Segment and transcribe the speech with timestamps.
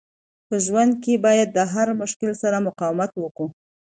[0.47, 3.45] په ژوند کښي باید د هر مشکل سره مقاومت وکو.